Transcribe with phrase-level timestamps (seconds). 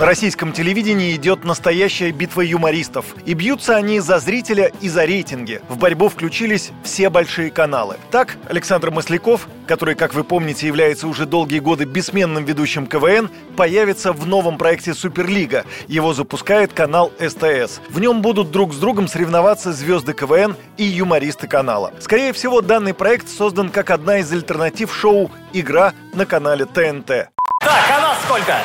[0.00, 3.04] На российском телевидении идет настоящая битва юмористов.
[3.26, 5.60] И бьются они за зрителя и за рейтинги.
[5.68, 7.96] В борьбу включились все большие каналы.
[8.10, 13.28] Так, Александр Масляков, который, как вы помните, является уже долгие годы бессменным ведущим КВН,
[13.58, 15.66] появится в новом проекте «Суперлига».
[15.86, 17.82] Его запускает канал СТС.
[17.90, 21.92] В нем будут друг с другом соревноваться звезды КВН и юмористы канала.
[22.00, 27.06] Скорее всего, данный проект создан как одна из альтернатив шоу «Игра» на канале ТНТ.
[27.06, 28.56] Так, а нас сколько?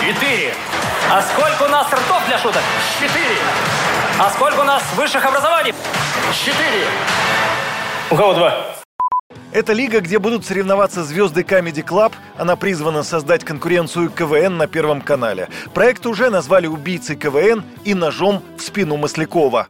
[0.00, 0.54] Четыре.
[1.10, 2.62] А сколько у нас ртов для шуток?
[3.00, 3.36] Четыре.
[4.18, 5.74] А сколько у нас высших образований?
[6.32, 6.86] Четыре.
[8.10, 8.66] У кого два?
[9.50, 12.12] Это лига, где будут соревноваться звезды Comedy Club.
[12.36, 15.48] Она призвана создать конкуренцию КВН на Первом канале.
[15.74, 19.66] Проект уже назвали «Убийцей КВН» и «Ножом в спину Маслякова».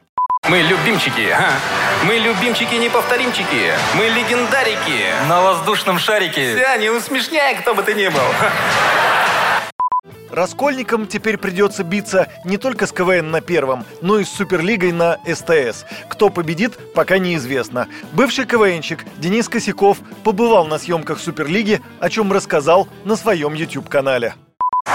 [0.49, 1.53] Мы любимчики, а?
[2.05, 3.73] Мы любимчики-неповторимчики.
[3.95, 5.07] Мы легендарики.
[5.29, 6.55] На воздушном шарике.
[6.55, 8.23] Вся, не усмешняй, кто бы ты ни был.
[10.39, 15.19] Раскольникам теперь придется биться не только с КВН на первом, но и с Суперлигой на
[15.27, 15.85] СТС.
[16.09, 17.89] Кто победит, пока неизвестно.
[18.13, 24.37] Бывший КВНщик Денис Косяков побывал на съемках Суперлиги, о чем рассказал на своем YouTube-канале.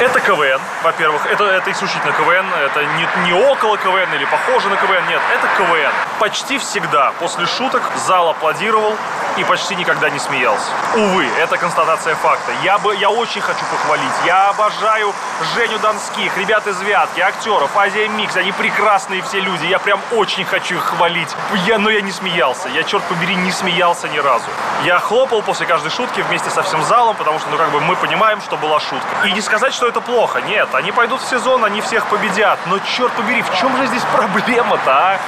[0.03, 4.75] Это КВН, во-первых, это, это исключительно КВН, это не, не около КВН или похоже на
[4.75, 5.93] КВН, нет, это КВН.
[6.19, 8.97] Почти всегда после шуток зал аплодировал
[9.37, 10.71] и почти никогда не смеялся.
[10.95, 12.51] Увы, это констатация факта.
[12.63, 15.13] Я, бы, я очень хочу похвалить, я обожаю
[15.55, 20.43] Женю Донских, ребят из Вятки, актеров, Азия Микс, они прекрасные все люди, я прям очень
[20.43, 21.33] хочу их хвалить.
[21.65, 24.47] Я, но я не смеялся, я, черт побери, не смеялся ни разу.
[24.83, 27.95] Я хлопал после каждой шутки вместе со всем залом, потому что, ну, как бы мы
[27.95, 29.07] понимаем, что была шутка.
[29.25, 30.41] И не сказать, что это плохо.
[30.41, 32.57] Нет, они пойдут в сезон, они всех победят.
[32.67, 35.19] Но черт побери, в чем же здесь проблема-то, а?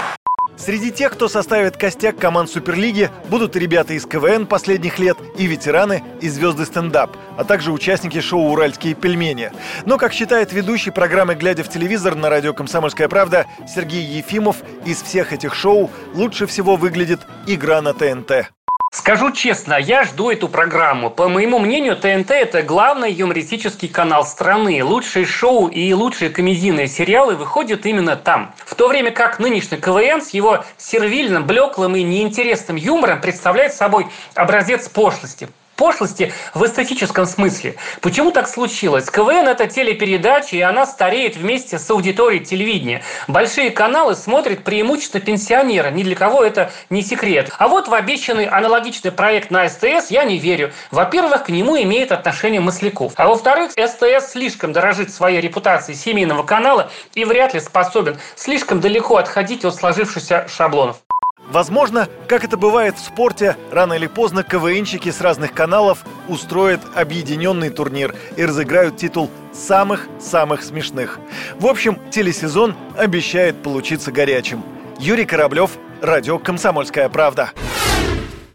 [0.58, 6.02] Среди тех, кто составит костяк команд Суперлиги, будут ребята из КВН последних лет и ветераны
[6.22, 9.52] и звезды стендап, а также участники шоу «Уральские пельмени».
[9.86, 15.04] Но, как считает ведущий программы «Глядя в телевизор» на радио «Комсомольская правда» Сергей Ефимов, из
[15.04, 18.55] всех этих шоу лучше всего выглядит «Игра на ТНТ».
[18.96, 21.10] Скажу честно, я жду эту программу.
[21.10, 24.82] По моему мнению, ТНТ– это главный юмористический канал страны.
[24.86, 28.56] Лучшие шоу и лучшие комедийные сериалы выходят именно там.
[28.66, 34.08] В то время как нынешний КВН с его сервильным, блеклым и неинтересным юмором представляет собой
[34.34, 35.50] образец пошлости
[35.86, 37.76] пошлости в эстетическом смысле.
[38.02, 39.08] Почему так случилось?
[39.08, 43.04] КВН– это телепередача, и она стареет вместе с аудиторией телевидения.
[43.28, 47.52] Большие каналы смотрят преимущественно пенсионеры, ни для кого это не секрет.
[47.60, 50.74] А вот в обещанный аналогичный проект на СТС я не верю.
[50.90, 53.14] Во-первых, к нему имеет отношение Масляков.
[53.16, 59.18] А во-вторых, СТС слишком дорожит своей репутацией семейного канала и вряд ли способен слишком далеко
[59.18, 61.05] отходить от сложившихся шаблонов.
[61.50, 67.70] Возможно, как это бывает в спорте, рано или поздно КВНщики с разных каналов устроят объединенный
[67.70, 71.20] турнир и разыграют титул самых-самых смешных.
[71.60, 74.64] В общем, телесезон обещает получиться горячим.
[75.00, 77.52] Юрий Кораблев, Радио «Комсомольская правда».